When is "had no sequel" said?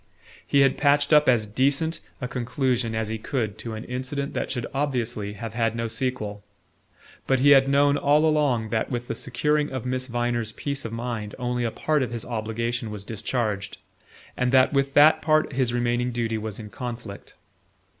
5.53-6.43